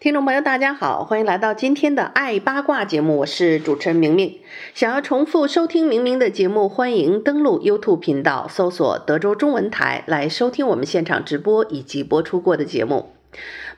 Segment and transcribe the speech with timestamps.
[0.00, 4.38] 听众朋友，大家好，欢迎来到今天的爱八卦节目，我是主持人明明。
[4.72, 13.10] 想要重复收听明明的节目，欢迎登录 YouTube 频道，搜索德州中文台来收听我们现场直播以及播出过的节目。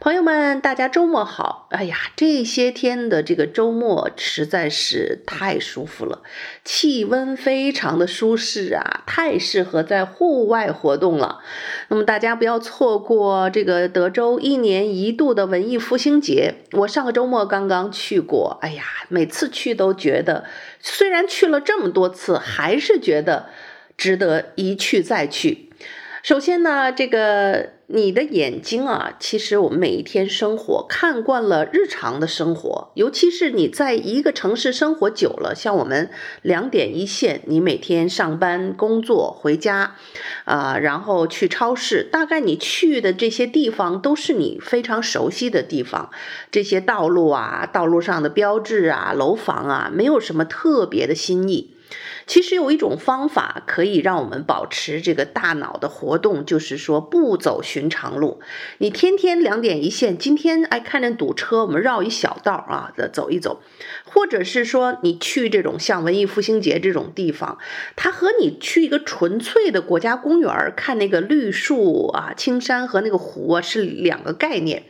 [0.00, 1.68] 朋友们，大家周末好！
[1.70, 6.22] 哎呀，这些天的这个周末实在是太舒服了，
[6.64, 11.40] 气温非常的舒适啊，太适合在户外活动了。
[11.88, 16.54] 那么大家不要错过这个德州一年一度的文艺复兴节。
[16.72, 20.44] 我上个周末刚刚去过，哎呀，每次去都觉得，
[20.80, 23.50] 虽然去了这么多次，还是觉得
[23.96, 25.68] 值得一去再去。
[26.22, 39.96] 首先呢，这个你的眼睛啊，其实我们每一天生活看惯了日常的生活，尤其是你在一个城市生活久了，像我们两点一线，你每天上班、工作、回家，
[40.44, 46.10] 啊、然后去超市，大概你去的这些地方都是你非常熟悉的地方，
[46.50, 51.74] 这些道路啊，道路上的标志啊，楼房啊，没有什么特别的新意。
[52.26, 58.40] 其实有一种方法可以让我们保持这个大脑的活动，就是说不走寻常路。
[58.78, 63.60] 你天天两点一线，今天哎看见堵车，我们绕一小道啊，走一走。
[64.04, 67.58] 或者是说你去这种像文艺复兴节这种地方，
[67.96, 74.84] 它和你去一个纯粹的国家公园看那个绿树啊、青山和那个湖啊是两个概念。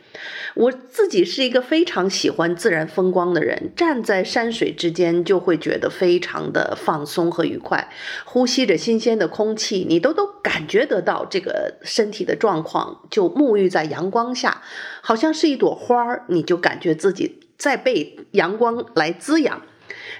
[0.55, 7.89] 我自己是一个非常喜欢自然风光的人，站在山水之间就会觉得非常的放松和愉快，
[8.25, 14.61] 呼吸着新鲜的空气，你都都感觉得到这个身体的状况，就沐浴在阳光下，
[15.01, 19.61] 好像是一朵花儿，你就感觉自己在被阳光来滋养。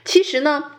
[0.05, 0.71] 其实呢，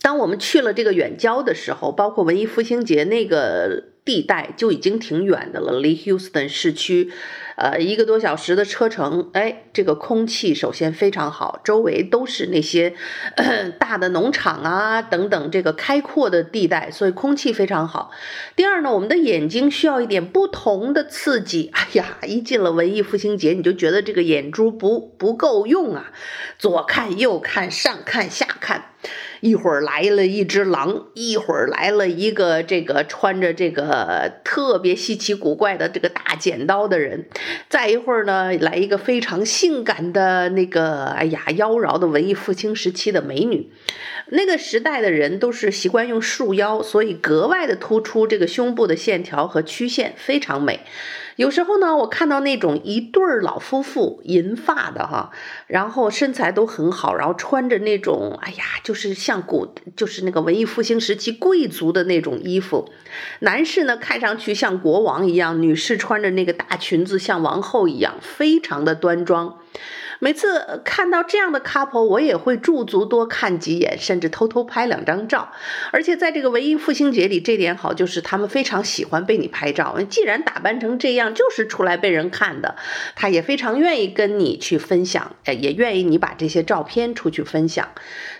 [0.00, 7.10] 当我们去了这个远郊的时候，包括文艺复兴节那个地带就已经挺远的了，离休斯顿市区。
[7.56, 12.94] 呃，一个多小时的车程，哎，这个空气首先非常好，周围都是那些
[13.78, 18.10] 大的农场啊等等，这个开阔的地带，所以空气非常好。
[18.56, 21.70] 第二呢，我们的眼睛需要一点不同的刺激。
[21.74, 26.12] 哎呀，一进了文艺复兴节，你就觉得这个眼珠不不够用啊，
[26.58, 28.86] 左看右看，上看下看。
[29.42, 37.26] 一会儿来了一只狼，一会儿来了一个这个穿着这个特别稀奇古怪的这个大剪刀的人，
[37.68, 43.68] 再一会儿呢，来一个非常性感的那个哎呀妖娆的文艺复兴时期的美女。
[44.28, 50.86] 那个时代的人都是习惯用束腰，所以格外的突出这个胸部的线条和曲线，非常美。
[51.36, 55.30] 有时候呢，我看到那种一对儿老夫妇，银发的哈，
[55.66, 62.90] 然后身材都很好，然后穿着那种，哎呀，就是像古，就是那个文艺复兴时期贵族的那种衣服。
[63.40, 69.58] 男士呢，看上去像国王一样，女士穿着那个大裙子，像王后一样，非常的端庄。
[70.22, 75.50] 每次看到这样的 couple，我也会驻足多看几眼，甚至偷偷拍两张照。
[75.90, 80.00] 而且在这个文艺复兴节里，这点好就是他们非常喜欢被你拍照。
[80.08, 82.76] 既然打扮成这样，就是出来被人看的，
[83.16, 87.88] 他也非常愿意跟你去分享，也愿意你把这些照片出去分享。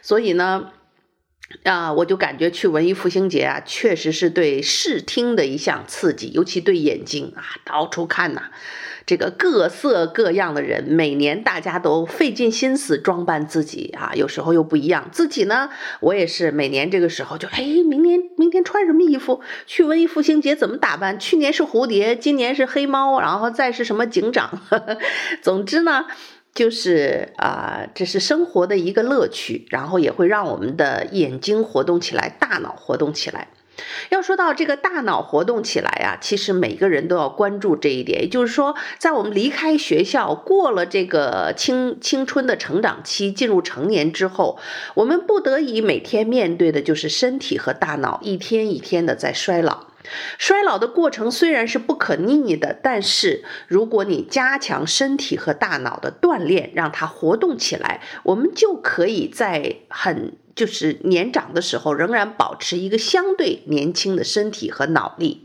[0.02, 0.70] 所以呢，
[1.64, 8.52] 啊，我就感觉去文艺复兴节啊，确实是对视听的一项刺激，尤其对眼睛啊，到处看呐、
[9.06, 15.08] 这个各色各样的人，每年大家都费尽心思装扮自己啊，有时候又不一样。
[15.10, 15.70] 自己呢，
[16.00, 19.40] 我也是每年这个时候就，哎，明年明天穿什么衣服？
[19.66, 21.18] 去文艺复兴节怎么打扮？
[21.18, 24.60] 去年是蝴蝶，今年是黑猫，然后再是什么警长？
[24.68, 24.98] 呵呵，
[25.42, 26.06] 总之呢，
[26.54, 33.48] 就是啊、这是生活的一个乐趣，然后也会让我们的眼睛活动起来，大脑活动起来。
[34.10, 38.22] 要说到这个大脑活动起来啊，其实每个人都要关注这一点。
[38.22, 44.58] 也就是说，在我们离开学校，过了这个青青春的成长期，进入成年之后，
[44.94, 49.86] 我们不得已每天面对的就是身体和大脑一天一天的在衰老。
[50.36, 65.42] 衰老的过程虽然是不可逆的，但是如果你加强身体和大脑的锻炼，让它活动起来，我们就可以在很就是年长的时候，仍然保持一个相对年轻的身体和脑力。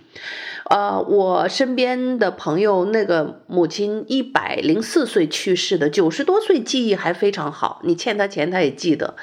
[0.69, 7.80] 呃，我身边的朋友，那个母亲一百零四岁去世的，九十多岁记忆还非常好。
[7.86, 9.15] 你欠他钱，他也记得。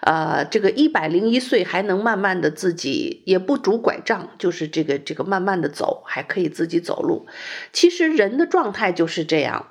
[0.00, 7.26] 呃，这个一百零一岁还能慢慢的自己，也不拄拐杖，就是这个这个慢慢的走，还可以自己走路。
[7.72, 9.66] 其实人的状态就是这样。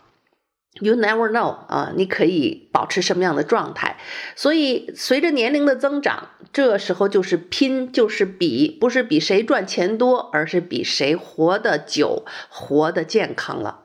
[0.80, 3.98] You never know 啊，你可以保持什么样的状态？
[4.36, 13.80] 所以随着年龄的增长，这时候就是拼，就是比，不是比谁赚钱多，而是比谁活得久、活得健康了。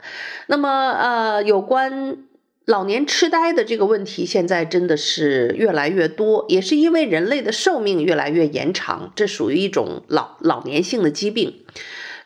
[0.49, 2.19] 那么，呃，有关
[2.67, 11.65] 老年痴呆的这个问题，现在真的是越来越多，也是因为人类的寿命越来越延长，这属于一种老老年性的疾病。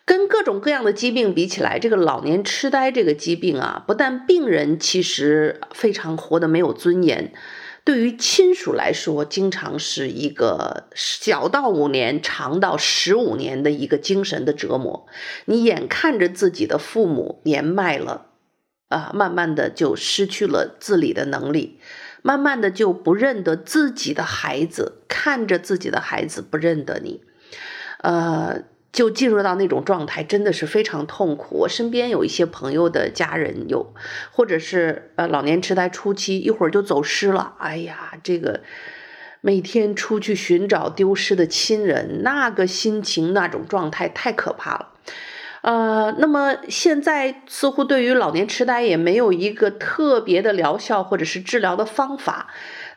[0.07, 7.33] 跟各种各样的疾病比起来，这个老年痴呆这个疾病啊，不但病人其实非常活得没有尊严，
[7.85, 15.09] 对于亲属来说，经常是一个小到五年，长到十五年的一个精神的折磨。
[15.47, 18.27] 你眼看着自己的父母年迈了，
[18.89, 21.81] 啊，慢慢的就失去了自理的能力，
[22.23, 27.23] 慢慢的就不认得自己的孩子，看着自己的孩子不认得你，
[28.03, 28.63] 呃。
[28.97, 31.59] 就进入到那种状态，真的是非常痛苦。
[31.59, 33.93] 我身边有一些朋友的家人有，
[34.33, 37.57] 或者是呃老年痴呆初期，一会儿就走失了。
[37.59, 38.63] 哎呀，这个
[39.43, 44.89] 每天出去寻找丢失的亲人，那个心情、那种状态太可怕了。
[45.61, 52.47] 呃，那么现在似乎对于老年痴呆也没有一个特别的疗效或者是治疗的方法。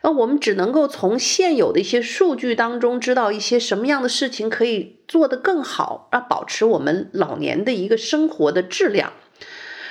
[0.02, 9.12] 那我们只能够从现有的一些数据当中知道一些什么样的事情可以做得更好，啊，保持我们老年的一个生活的质量。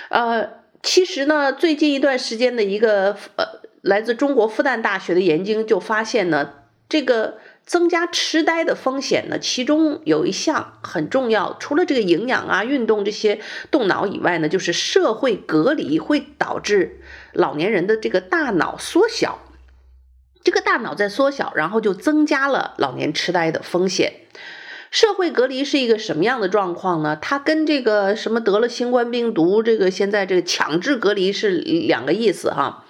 [0.10, 0.50] 呃，
[0.82, 3.46] 其实呢，最近一段时间的一个呃
[3.82, 6.54] 来自中国复旦大学的研究就发现呢，
[6.90, 13.40] 这个增加痴呆的风险呢，其中有一项很重要，除了这个营养啊、运动这些
[13.70, 17.00] 动脑以外呢，就是社会隔离会导致
[17.34, 19.38] 老年人的这个大脑缩小。
[20.44, 24.14] 这个大脑在缩小，然后就增加了老年痴呆的风险。
[24.92, 27.16] 社会隔离是一个什么样的状况呢？
[27.22, 32.86] 它跟这个什么得了新冠病毒，这个现在这个强制隔离是两个意思哈。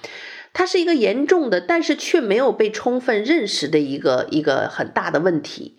[0.53, 5.75] 它是一个严重的，但是却没有被充分认识的一个一个很大的问题。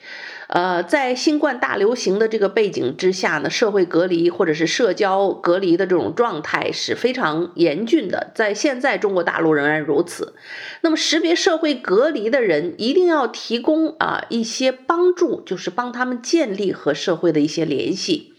[0.52, 10.34] 呃，在新冠大流行的这个背景之下呢，社会隔离或者是社交隔离的这种状态是非常严峻的，在现在中国大陆仍然如此。
[10.80, 18.34] 那么，识别社会隔离的人一定要提供啊一些帮助，就是帮他们建立和社会的一些联系。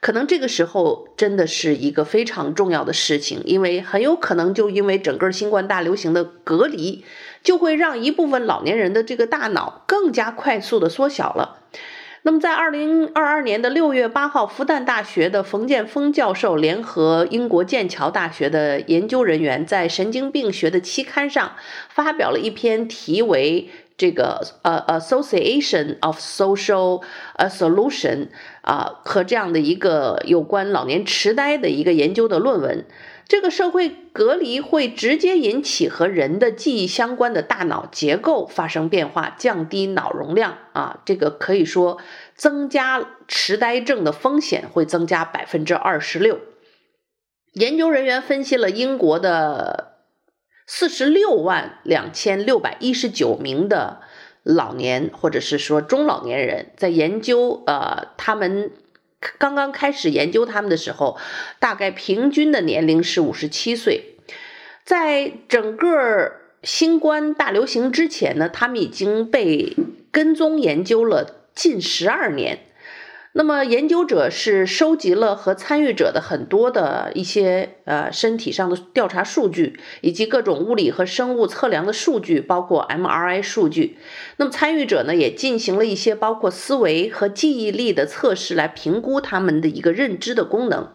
[0.00, 7.04] 可能这个时候真的是一个非常重要的事情，因为很有可能就因为整个新冠大流行的隔离。
[7.44, 11.60] 就会让一部分老年人的这个大脑更加快速的缩小了。
[12.26, 21.52] 那么，在二零二二年的六月八号，复旦大学的冯建峰教授联合英国剑桥大学的研究人员，在神经病学的期刊上
[21.90, 23.68] 发表了一篇题为
[23.98, 27.02] “这个呃 Association of Social
[27.34, 28.28] A Solution”
[28.62, 32.86] 啊和这样的一个有关老年痴呆的一个研究的论文。
[33.26, 41.98] 这个社会隔离会直接引起和人的记忆相关的大脑结构发生变化，降低脑容量啊，这个可以说
[42.34, 46.38] 增加痴呆症的风险会增加百分之二十六。
[47.54, 49.98] 研究人员分析了英国的
[50.66, 54.02] 四十六万两千六百一十九名的
[54.42, 58.70] 老年或者是说中老年人，在研究呃他们。
[59.38, 61.18] 刚刚开始研究他们的时候，
[61.58, 64.16] 大概平均的年龄是五十七岁。
[64.84, 69.76] 在整个新冠大流行之前呢，他们已经被
[70.10, 72.58] 跟踪研究了近十二年。
[73.36, 83.98] 那么，研究者是收集了和参与者的很多的一些呃身体上的调查数据，以及各种物理和生物测量的数据，包括 MRI 数据。
[84.36, 90.92] 那么，参与者呢也进行了一些包括思维和记忆力的测试，来评估他们的一个认知的功能。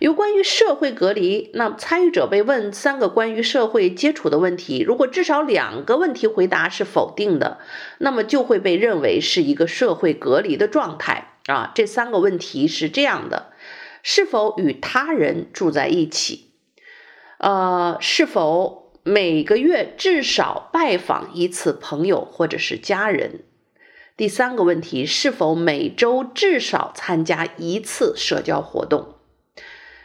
[0.00, 7.58] 有关于社会隔离，那参与者被问三个关于社会接触的问题，如果至少两个问题回答是否定的，
[7.98, 11.29] 那么就会被认为是一个社会隔离的状态。
[11.50, 13.52] 啊，这三个问题是这样的：
[14.02, 16.52] 是否与他人住在一起？
[17.38, 23.40] 呃，是否每个月至少拜访一次朋友或者是家人？
[24.16, 29.14] 第三个问题，是否每周至少参加一次社交活动？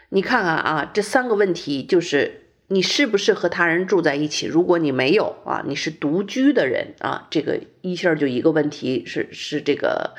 [0.10, 4.46] 你看看啊，这三个问题就是你是不是和他人住在一起？
[4.48, 10.16] 如果你没有啊，你是独居的人啊，这个一下就一个问题是是这个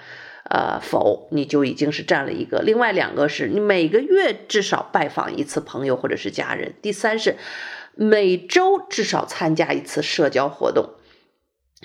[0.48, 2.60] 呃否，你就已经是占了一个。
[2.60, 6.74] 另外两个是你每个月至少拜访一次朋友或者是家人。
[6.80, 7.36] 第三是
[7.94, 10.90] 每周至少参加一次社交活动。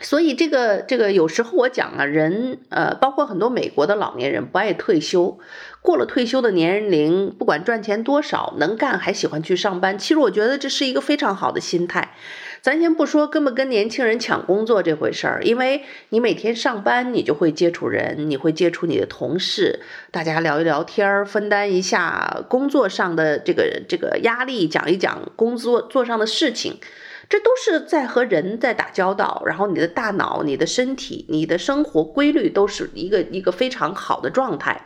[0.01, 5.37] 所以这个这个有时候我讲啊，人呃，包括很多美国的老年人不爱退休，
[5.81, 9.99] 过了退休的年龄，不管赚钱多少，能干还喜欢去上班。
[9.99, 12.15] 其实我觉得这是一个非常好的心态。
[12.61, 19.79] 咱先不说跟不跟年轻人抢工作这回事儿，因为你每天上班，你就会接触人，你会接触你的同事，
[20.11, 26.79] 大家聊一聊天儿，分担一下工作上的这个这个压力，讲一讲工作做上的事情。
[27.27, 34.85] 这都是在和人在打交道，然后你的大脑、你的身体、你的生活规律都是一个一个非常好的状态。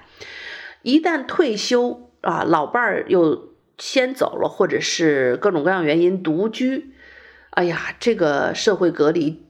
[0.84, 6.91] 一旦退休啊，老伴儿又先走了，或者是各种各样原因独居，
[7.56, 9.44] 哎呀，这个社会隔离，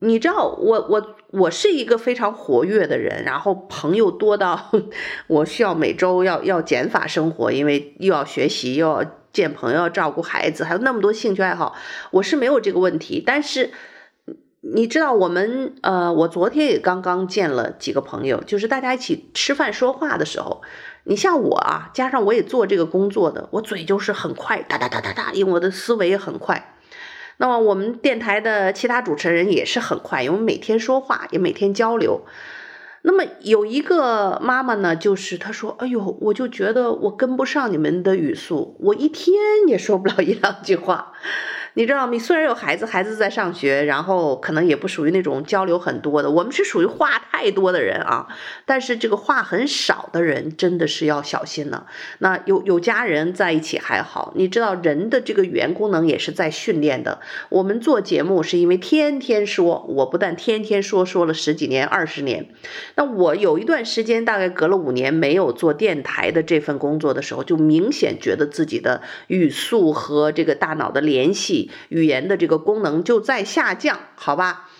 [0.00, 4.70] 你知道，我我我是一个非常活跃的人，然后朋友多到
[5.28, 9.04] 我需要每周要要减法生活，因为又要学习又要。
[9.34, 11.74] 见朋友、照顾孩子，还有那么多兴趣爱好，
[12.12, 13.20] 我是没有这个问题。
[13.26, 13.72] 但是
[14.60, 20.62] 你知道，我们呃，我昨天也刚刚见了几个朋友，就是大家一起吃饭说话的时候，
[21.02, 26.73] 你像我啊，加上我也做这个工作的，我嘴就是很快，哒哒哒哒哒，因为我的思维也很快。
[27.36, 32.24] 那么我们电台的其他主持人也是很快，因为每天说话，也每天交流。
[33.02, 39.36] 那么有一个妈妈呢，就是她说：“哎呦，我就觉得我跟不上你们的语速，我一天
[39.66, 41.12] 也说不了一两句话。”
[41.76, 42.16] 你知道吗？
[42.18, 48.28] 虽然有孩子，孩子在上学，然后可能也不属于那种交流很多的，我们是属于话太多的人啊。
[48.64, 51.86] 但是这个话很少的人，真的是要小心了。
[52.18, 57.20] 那有有家人在一起还好，你知道人的这个语言功能也是在训练的。
[57.48, 62.50] 我们做节目是因为天天说，我不但天天说，说了十几年、二十年。
[62.94, 71.63] 那我有一段时间，大概隔了五年没有做电台的这份工作的时候，就明显觉得自己的语速和这个大脑的联系。
[71.88, 74.70] 语言的这个功能就在下降，好吧？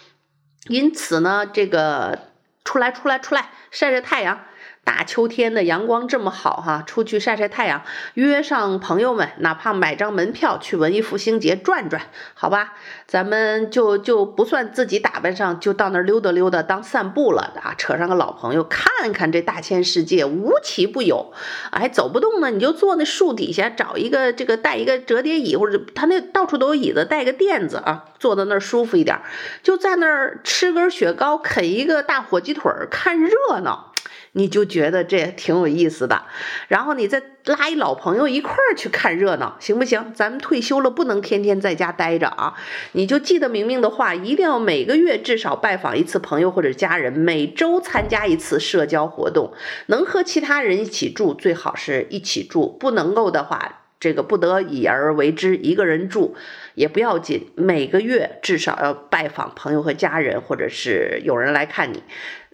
[0.68, 2.30] 因此呢，这个
[2.64, 4.44] 出来出来出来晒晒太阳。
[4.84, 7.82] 大秋天的阳光这么好哈，出去晒晒太阳，
[8.14, 12.02] 约上朋友们，哪怕买张门票去文艺复兴节转转，
[12.34, 12.74] 好吧？
[13.06, 17.74] 咱们就就不算自己打扮上，就到那儿溜达溜达当散步了啊！
[17.78, 21.32] 扯上个老朋友，看看这大千世界，无奇不有。
[21.70, 29.18] 哎，走不动呢，你就坐那树底下，找一个这个带一个折叠椅，或者他那到处都有椅子，带个垫子啊，坐在那儿舒服一点，
[29.62, 33.30] 就在那儿吃根雪糕，啃一个大火鸡腿儿，看热
[33.62, 33.93] 闹。
[34.36, 36.24] 你就觉得这挺有意思的，
[36.66, 40.12] 然后你再拉一老朋友一块儿去看热闹，行不行？
[40.12, 42.54] 咱们退休了不能天天在家待着啊！
[42.92, 49.52] 你就记得明明的话，一定要每个月至少拜访一次朋友或者家人，每周参加一次社交活动，
[49.86, 56.34] 能和其他人一起住最好是一起住，不能够的话，这个不得已而为之，一个人住
[56.74, 62.02] 也不要紧，每个月至少要拜访朋友和家人，或者是有人来看你。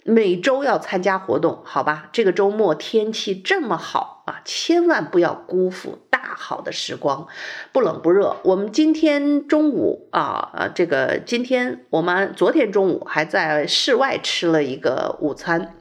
[0.03, 2.09] 每周要参加活动，好吧？
[2.11, 7.27] 这个周末天气这么好啊，千万不要辜负大好的时光。
[7.71, 15.75] 不冷不热，我们今天中午啊，这个今天我们昨天中午还在室外吃了一个午餐。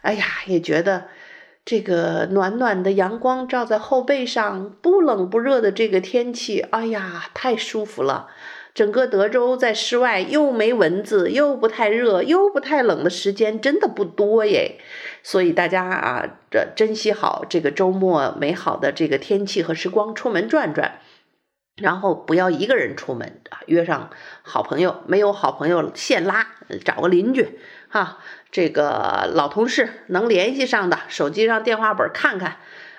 [0.00, 1.08] 哎呀，也觉得
[1.66, 8.28] 这个暖暖的阳光照在后背上，不冷不热的这个天气，哎呀，太舒服了。
[8.78, 14.78] 整个德州在室外又没蚊子，又不太热，又不太冷的时间真的不多耶，
[15.24, 21.00] 所以大家啊，这珍惜好这个周末美好的这个天气和时光，出门转转，
[21.74, 24.10] 然后不要一个人出门啊，约上
[24.42, 26.46] 好朋友，没有好朋友现拉，
[26.84, 27.58] 找个邻居
[27.88, 28.18] 哈，
[28.52, 32.58] 这个老同事能联系上的，手机上电话本看看。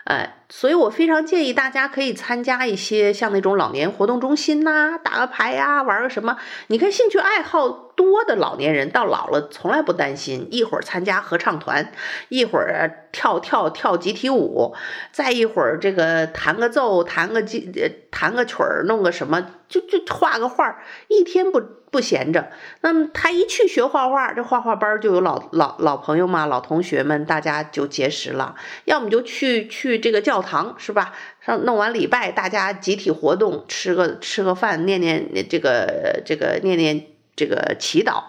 [0.10, 6.36] 哎，所以我非常建议大家可以参加一些像那种老年活动中心呐，打个牌呀，玩个什么。
[6.66, 11.92] 你看兴趣爱好多的老年人到老了从来不担心，一会儿参加合唱团，
[12.30, 14.74] 一会儿跳跳跳集体舞，
[15.12, 17.70] 再一会儿这个弹个奏，弹个机，
[18.10, 20.80] 弹个曲儿，弄个什么，就就画个画，
[21.10, 21.62] 一天不。
[21.92, 22.52] 不闲着，
[22.82, 28.54] 那么他一去学画画，这画画班就有老老老朋友嘛，老同学们，大家就结识了。
[28.86, 31.14] 要么就去去这个教堂，是吧？
[31.44, 37.08] 上弄完礼拜，大家集体活动，吃个吃个饭，念念这个这个念念
[37.40, 38.24] 这个祈祷，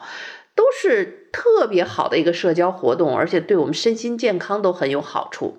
[0.55, 5.59] 都是特别好的一个社交活动，而且对我们身心健康都很有好处。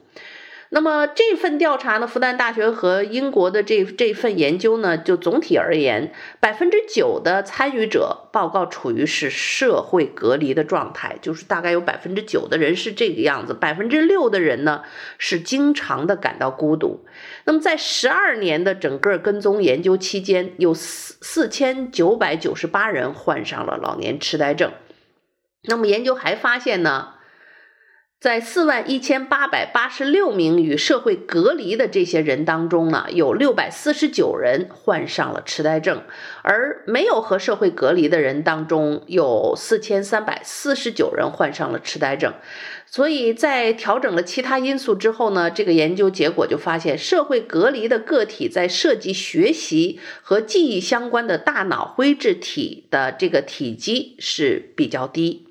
[0.74, 14.84] 那么这份调查呢，复旦大学和英国的这这份研究呢，就总体而言，百分之九的参与者报告处于是社会隔离的状态，就是大概有百分之九的人是这个样子，百分之六的人呢
[15.18, 17.06] 是经常的感到孤独。
[17.44, 24.72] 那么在十二年的整个跟踪研究期间，有四四千九百九十八人患上了老年痴呆症。
[25.64, 27.16] 那么研究还发现呢，
[28.22, 36.04] 在四万一千八百八十六名与社会隔离的这些人当中呢，有六百四十九人患上了痴呆症，
[36.44, 42.36] 而没有和社会隔离的人当中有四千三百四十九人患上了痴呆症。
[42.86, 55.48] 所以在调整了其他因素之后呢，这个研究结果就发现，社会隔离的个体在涉及学习和记忆相关的大脑灰质体的这个体积是比较低。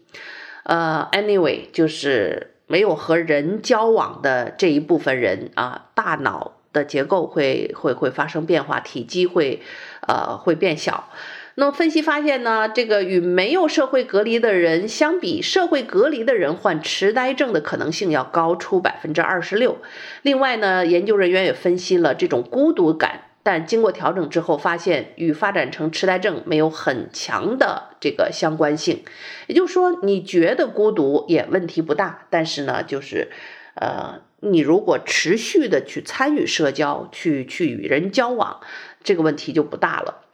[0.62, 2.46] 呃，anyway，就是。
[2.70, 9.60] 没有和人交往的这一部分人啊，大脑的结构会会会发生变化，体积会
[10.06, 11.10] 呃会变小。
[11.56, 19.78] 那么分析发现呢，这个与没有社会隔离的人相比，社会隔离的人患痴呆症的可能性要高出百分之二十六。
[20.22, 23.22] 另外呢，研究人员也分析了这种孤独感。
[23.42, 29.02] 但经过调整之后，发现与发展成痴呆症没有很强的这个相关性。
[29.46, 33.30] 也就是说，你觉得孤独也问题不大，但是呢，就是，
[33.76, 38.60] 呃，你如果持续的去参与社交，去去与人交往，
[39.02, 40.26] 这个问题就不大了。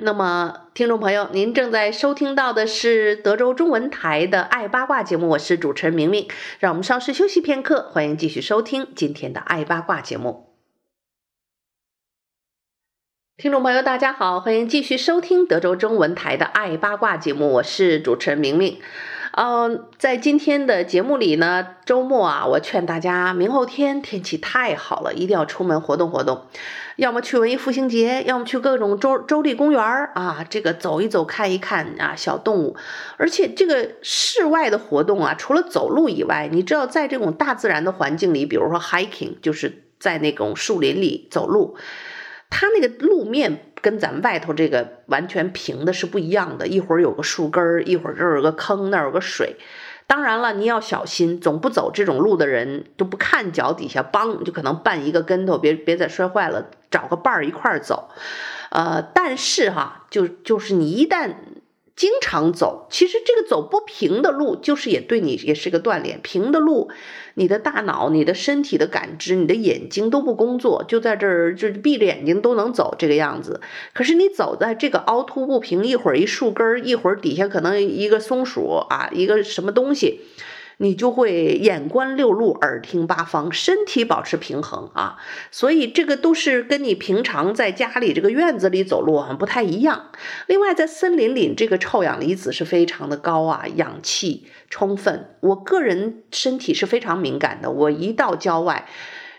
[0.00, 6.28] 那么，听众朋友，您正在收听到的是德州中文台的《爱八卦》节目，我是主持人明明。
[6.60, 10.47] 让我们稍事休息片刻，欢迎继续收听今天的《爱八卦》节目。
[13.40, 18.80] 听众朋友，大家好，欢迎继续收听德州中文台的《爱八卦》节目，我是主持人明明。
[19.30, 26.46] 嗯，在今天的节目里呢，周末啊，我劝大家，明后天天气太好了，一定要出门活动活动，
[26.96, 32.76] 要么去文艺复兴节，要么去各种州州立公园啊，这个走一走，看一看啊，小动物。
[33.18, 41.76] 而且这个室外的活动啊，除了走路以外，你知道，在这种大自然的环境里，比如说 hiking，就是在那种树林里走路。
[42.50, 49.56] 它那个路面跟咱们外头这个完全平的是不一样的，一会儿有个树根儿，一会儿这儿有个坑，那儿有个水。
[50.06, 58.08] 当然了，你要小心，总不走这种路的人都不看脚底下，梆就可能绊一个跟头，别别再摔坏了，找个伴儿一块儿走。
[58.70, 61.34] 呃，但是哈，就就是你一旦。
[61.98, 66.20] 经常走，其实这个走不平的路，就是也对你也是个锻炼。
[66.22, 66.88] 平的路，
[67.34, 73.60] 你的大脑、你的身体的感知、你的眼睛都不工作，就在这儿就闭着眼睛都能走这个样子。
[73.92, 80.20] 可是你走在这个凹凸不平，一会儿一树根儿，一会儿底下可能一个松鼠啊，一个什么东西。
[80.80, 85.18] 你就会眼观六路，耳听八方，身体保持平衡啊，
[85.50, 90.10] 所以这个都是跟你平常在家里这个院子里走路很不太一样。
[90.46, 95.34] 另外，在森林里，这个臭氧离子是非常的高啊，氧气充分。
[95.40, 98.88] 我个人身体是非常敏感的，我一到郊外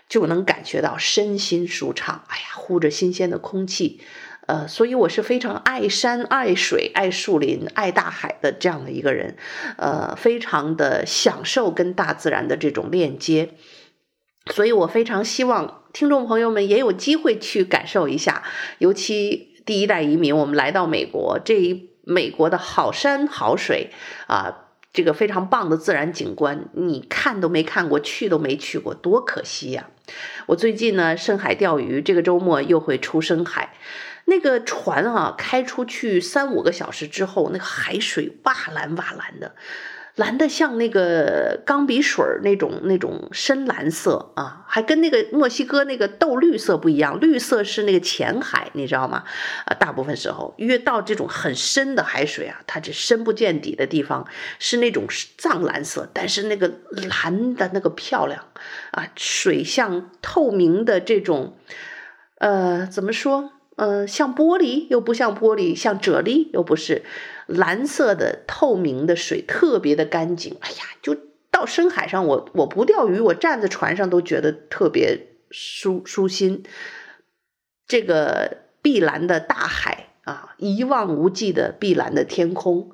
[0.08, 2.22] 就能感觉到身心舒畅。
[2.28, 4.00] 哎呀，呼着新鲜的空气。
[4.50, 9.36] 呃，所以我是非常爱山、爱水、爱树林、爱大海的这样的一个人，
[9.76, 13.50] 呃，非常的享受跟大自然的这种链接，
[14.50, 18.42] 所以我非常希望听众朋友们也有机会去感受一下，
[18.78, 23.92] 尤其第一代移民，我们来到美国，这一美国的好山好水
[24.26, 29.90] 啊，这个非常棒的自然景观，你看都没看过，去都没去过，多可惜呀！
[30.46, 33.74] 我最近呢，深海钓鱼，这个周末又会出深海。
[34.30, 39.56] 那个船啊，开出去三五个小时之后，那个海水哇蓝哇蓝的，
[40.14, 49.24] 蓝的像那个钢笔水那种那种深蓝色啊，还跟那个墨西哥那个豆绿色不一样，绿色是那个浅海，你知道吗？
[49.66, 54.26] 啊，大部分时候越到这种很深的海水啊，它这深不见底的地方
[54.60, 55.06] 是那种
[55.38, 56.70] 藏蓝色，但是那个
[57.08, 58.44] 蓝的那个漂亮
[58.92, 61.56] 啊，水像透明的这种，
[62.38, 63.52] 呃，怎么说？
[63.82, 67.02] 嗯，像玻璃又不像玻璃，像啫喱又不是，
[67.46, 70.58] 蓝色的透明的水特别的干净。
[70.60, 71.16] 哎呀，就
[71.50, 76.62] 到深海上，我我不钓鱼，我站在船上都觉得特别舒舒心。
[77.86, 82.90] 这个碧蓝的大海啊，一望无际的碧蓝的天空，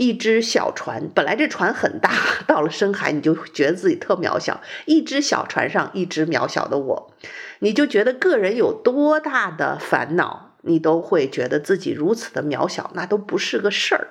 [0.00, 2.10] 一只小船，本来这船很大，
[2.48, 4.62] 到了深海你就觉得自己特渺小。
[4.86, 7.14] 一只小船上，一只渺小的我。
[7.58, 14.08] 你就觉得个人有多大的烦恼，你都会觉得自己如此的渺小，那都不是个事儿。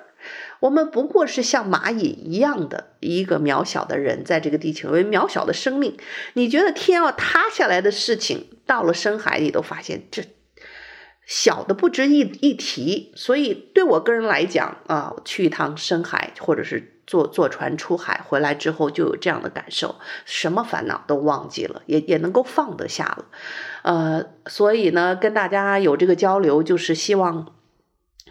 [0.60, 5.96] 我们不过是像蚂蚁一样的一个渺小的人，在这个地球为渺小的生命。
[6.34, 10.22] 你觉得天要塌下来的事情，到了深海你都发现这
[11.30, 13.12] 小的不值一一提。
[13.14, 23.24] 所以对我个人来讲啊，去一趟深海，或者是坐坐船出海回来之后，就有这样的感受，什么烦恼都忘记了，也也能够放得下了。
[23.82, 27.46] 呃，所以呢，跟大家有这个交流，就是希望。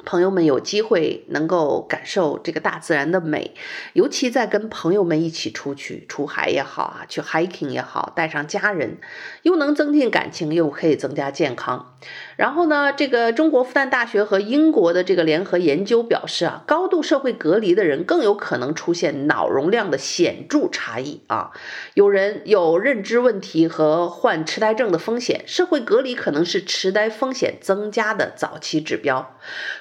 [0.06, 3.54] 朋友们有机会能够感受这个大自然的美，
[3.94, 8.98] 尤其在跟朋友们一起出去出海也好啊，去 hiking 也好，带上家人，
[9.44, 11.94] 又能增进感情，又可以增加健康。
[12.38, 21.52] 然后呢，这个中国复旦大学和英国的这个联合研究表示啊，高度社会隔离的人更有可能出现脑容量的显著差异啊，
[21.94, 29.36] 有人有认知问题和患痴呆症的风险，社会隔离可能是痴呆风险增加的早期指标。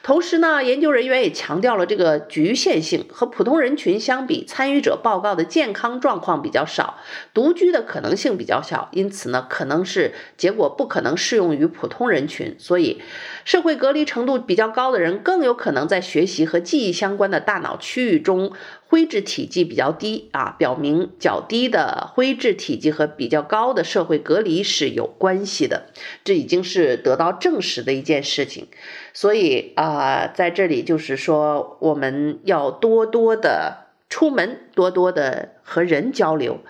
[0.08, 6.96] 同时呢，研究人员也强调了这个局限性，和普通人群相比，参与者报告的健康状况比较少，
[7.34, 12.56] 独居的可能性比较小，因此呢，可能是结果不可能适用于普通人群。
[12.58, 13.02] 所以，
[13.48, 18.52] 社会隔离程度比较高的人，更有可能在学习和记忆相关的大脑区域中，
[18.86, 25.86] 灰质体积比较低啊，表明较低的灰质体积和比较高的社会隔离是有关系的，
[26.24, 28.66] 这已经是得到证实的一件事情。
[29.14, 36.60] 所以啊、在这里就是说，我们要多多的出门，多多的和人交流。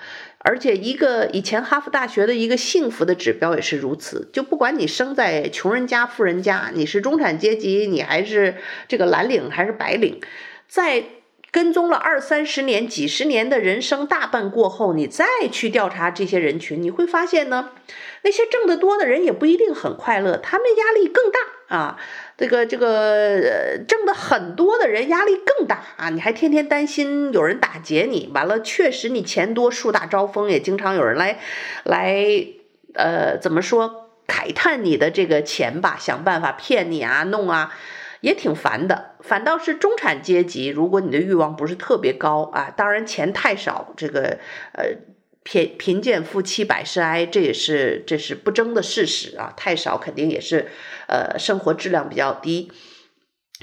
[0.49, 4.31] 而且，一个以前哈佛大学的一个幸福的指标也是如此。
[4.33, 8.57] 就不管你生在穷人家、富人家，你是中产阶级，你还是
[8.89, 10.19] 这个蓝领还是白领，
[10.67, 11.05] 在
[11.51, 17.73] 跟踪了二三十年、几十年的人生大半过后，你再去调查这些人群，你会发现呢，
[18.23, 21.97] 那些挣得多的人也不一定很快乐，他们压力更大啊。
[22.37, 26.09] 这个这个，挣的很多的人压力更大啊！
[26.11, 31.41] 你还天天担心有人打劫你，完了确实你钱多树大招风，也经常有人来
[31.83, 32.25] 来
[32.95, 37.75] 呃怎么说慨叹你的这个钱吧，想办法骗你啊弄啊，
[38.21, 39.17] 也挺烦的。
[39.21, 44.39] 反倒是中产阶级，如果你的欲望不是特别高啊，当然钱太少，这个
[44.75, 44.85] 呃。
[45.43, 49.53] 贫贫贱夫妻百事哀，这也是这是不争的事实啊。
[49.57, 50.69] 太少肯定也是，
[51.07, 52.71] 呃，生活质量比较低。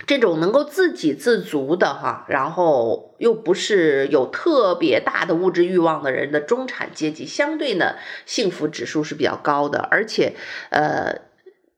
[0.05, 10.33] 这种能够自给自足的哈，然后又不是有特别大的物质欲望的人的中产阶级，相对呢，幸福指数是比较高的，而且
[10.69, 11.21] 呃。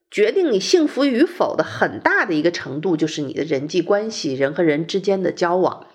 [0.10, 5.88] 决定你幸福与否的很大的一个程度，就是你的人际关系，人和人之间的交往。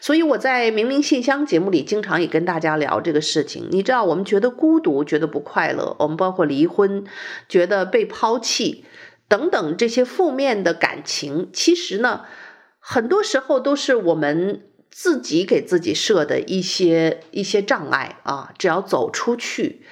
[0.00, 3.68] 所以我在明明信箱节目里经常也跟大家聊这个事情。
[3.70, 7.04] 你知道，我们觉得孤独，觉得不快乐，我们包括离婚，
[7.46, 8.84] 觉得被抛弃
[9.28, 12.22] 等等这些负面的感情，其实呢，
[12.78, 18.54] 很多时候都是我们自己给自己设的一些一些障碍啊。
[18.56, 19.82] 只要走出去。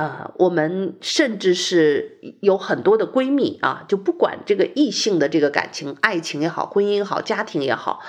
[0.00, 8.00] 呃，我们甚至是有很多的闺蜜啊，就不管这个异性的这个感情、爱情也好、婚姻也好、家庭也好，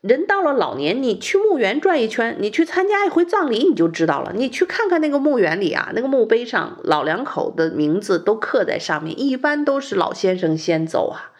[0.00, 4.32] 人到了老年，你去墓园转一圈，你去参加一回葬礼，你就知道了。
[4.34, 11.30] 你去看看那个墓园里啊，那个墓碑上老两口的名字都刻在上面，一般都是老先生先走啊。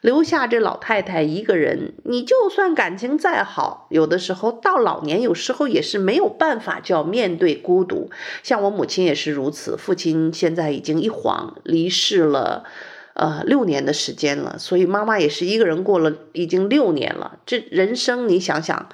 [0.00, 8.10] 留下这老太太一个人，你就算感情再好，有的时候到老年，有时候也是没有办法，就要面对孤独。
[8.42, 12.64] 像我母亲也是如此，父亲现在已经一晃离世了，
[13.14, 17.38] 呃，六年的时间了，所以妈妈也是一个人过了已经六年了。
[17.44, 18.88] 这人生你想想，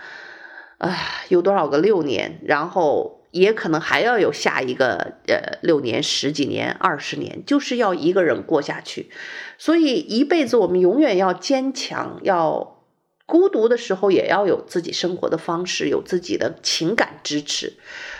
[0.78, 2.40] 唉，有多少个六年？
[2.44, 3.15] 然后。
[3.30, 9.10] 也可能还要有下一个呃六年、十几年、二十年，就是要一个人过下去。
[9.58, 12.82] 所以一辈子我们永远要坚强，要
[13.26, 17.74] 孤独的时候也要有自己生活的方式，有自己的情感支持。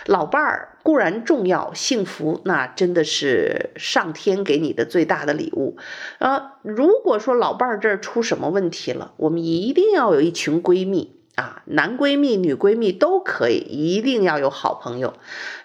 [0.05, 5.77] 老伴儿固然重要，幸福那真的是上天给你的最大的礼物。
[6.19, 11.16] 呃，如果说老伴儿这儿出什么问题了，我们一定要有一群闺蜜。
[11.37, 15.13] 啊，男闺蜜、女闺蜜都可以，一定要有好朋友，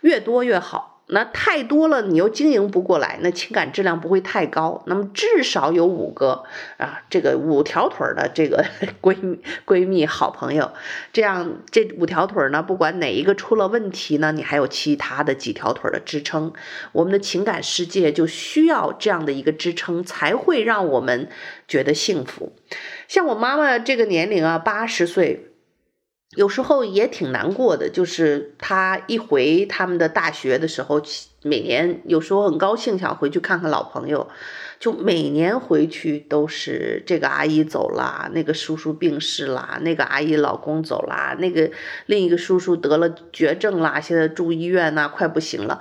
[0.03, 0.91] 越多越好。
[1.07, 4.83] 那太多了，你又经营不过来，那情感质量不会太高。
[4.87, 6.45] 那么至少有五个
[6.77, 8.65] 啊，这个五条腿的这个
[9.01, 10.73] 闺、闺蜜、好朋友，
[11.13, 16.53] 这样这五条腿呢，不管哪一个出了问题呢，你还有其他的几条腿的支撑。
[16.93, 21.29] 我们的情感世界就需要这样的一个支撑，才会让我们
[21.67, 22.53] 觉得幸福。
[23.09, 25.49] 像我妈妈这个年龄啊，八十岁。
[26.35, 31.03] 有时候也挺难过的，就是他一回他们的大学的时候，
[31.42, 34.27] 每年有时候很高兴想回去看看老朋友，
[34.81, 41.71] 就每年回去都是这个阿姨走啦，那个叔叔病逝啦，那个阿姨老公走啦，那个
[42.07, 45.81] 另一个叔叔得了绝症啦，现在住医院呐，快不行了。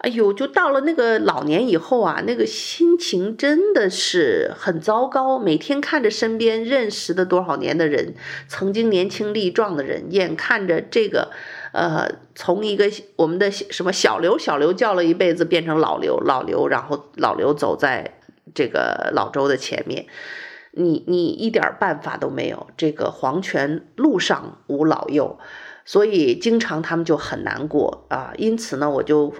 [0.00, 5.38] 哎呦，就到了那个老年以后啊，那个心情真的是很糟糕。
[5.38, 8.14] 每天看着身边认识的多少年的人，
[8.48, 11.30] 曾经年轻力壮的人，眼看着这个，
[11.72, 18.18] 呃，从一个我们的什么小刘，小刘叫了一辈子变成老刘，老刘，然后老刘走在
[18.54, 20.06] 这个老周的前面，
[20.72, 22.68] 你你一点办法都没有。
[22.78, 25.38] 这个黄泉路上无老幼，
[25.84, 28.32] 所以经常他们就很难过啊。
[28.38, 29.34] 因此呢，我就。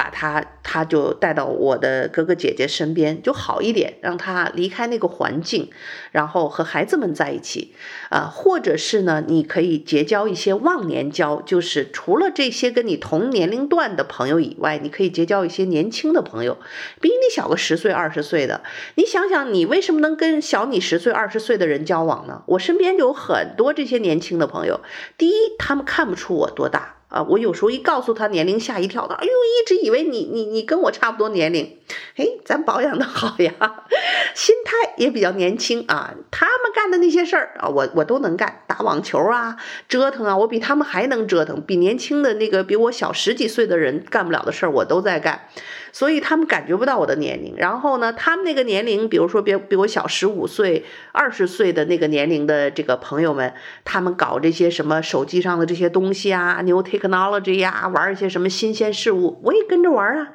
[0.00, 5.68] 把他，他就带到我的哥哥姐姐身边，就好一点，让他离开那个环境，
[6.10, 7.74] 然后和孩子们在一起，
[8.08, 16.56] 啊、或者是呢，你可以结交一些忘年交，就是除了这些跟你同年龄段的朋友以外，你可以结交一些年轻的朋友，
[17.02, 18.62] 比你小个十岁、二十岁的。
[18.94, 22.42] 你想想，你为什么能跟小你十岁、二十岁的人交往呢？
[22.46, 24.80] 我身边就有很多这些年轻的朋友，
[25.18, 26.99] 第一，他们看不出我多大。
[27.10, 29.16] 啊，我有时候一告诉他年龄，吓一跳的。
[29.16, 31.76] 哎呦，一直以为你你你跟我差不多年龄。
[32.14, 33.52] 嘿，咱保养的好呀，
[34.34, 36.14] 心态也比较年轻啊。
[36.30, 39.56] 他们干的那些事儿啊，我我都能干，打网球啊，
[39.88, 45.48] 折腾啊，我比他们还能折腾，比年轻的那个比我小十几岁的人干不了的事儿，我都在干。
[45.92, 47.54] 所以他们感觉不到我的年龄。
[47.56, 53.52] 然后呢，他们那个年龄，比如说比比我小十五岁、二十岁的那个年龄的这个朋友们，
[53.84, 60.28] 他们搞这些什么手机上的这些东西啊，new technology 呀，玩一些什么新鲜事物，我也跟着玩啊。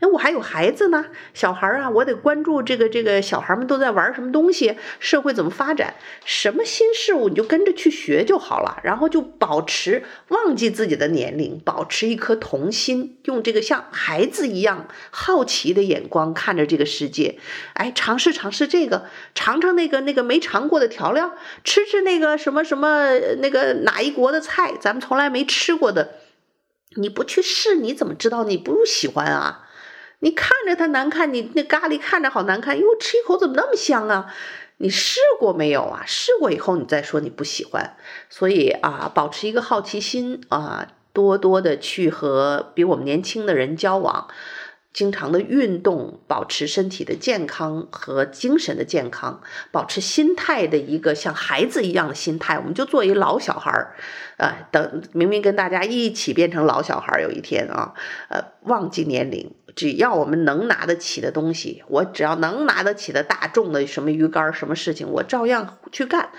[0.00, 17.38] 那我还有孩子呢，小孩啊，我得关注这个这个小孩们都在玩什么东西，社会怎么发展，什么新事物你就跟着去学就好了，然后就保持忘记自己的年龄，保持一颗童心，用这个像孩子一样好奇的眼光看着这个世界，
[17.74, 26.14] 哎，尝试尝试这个，尝尝那个那个没尝过的调料，吃吃那个什么什么那个哪一国的菜，咱们从来没吃过的，
[26.96, 29.66] 你不去试，你怎么知道你不喜欢啊？
[30.20, 34.32] 你看着它难看，你那咖喱看着好难看，哟，吃一口怎么那么香啊？
[34.76, 36.04] 你试过没有啊？
[36.06, 37.96] 试过以后你再说你不喜欢。
[38.28, 44.28] 所以啊，保持一个好奇心啊，多多的去和比我们年轻的人交往，
[44.92, 53.96] 经常的运动，保持身体的健康和精神的健康，保持心态的一个像孩子一样的心态，我们就做一老小孩儿
[54.38, 54.68] 啊。
[54.70, 57.92] 等明明跟大家一起变成老小孩儿，有一天啊，
[58.30, 59.52] 呃，忘记年龄。
[59.74, 66.30] 只要我们能拿得起的东西，我只要能拿得起的大众的什么鱼竿，什么事情，我照样去干，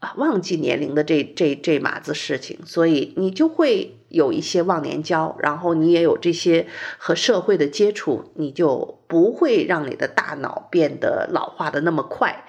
[0.00, 6.66] 啊，忘记年龄的这这这码子事情，所以你就会有一些忘年交，然后你也有这些
[6.98, 12.44] 和社会的接触，你就不会让你的大脑变得老化的那么快，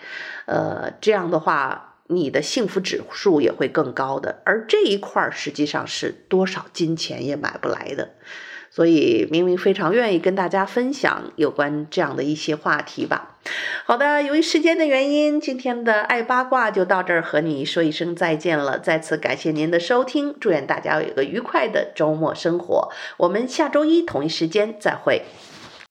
[0.45, 8.13] 呃，这样的话，你的幸福指数也会更高的，而这一块实际上是多少金钱也买不来的。
[8.73, 13.36] 所以明明非常愿意跟大家分享有关这样的一些话题吧。
[13.86, 18.79] 好的，由于时间的原因，今天的爱八卦就到这儿，和你说一声再见了。
[18.79, 22.89] 再次感谢您的收听，祝愿大家有一个愉快的周末生活。
[23.17, 25.21] 我们下周一同一时间再会。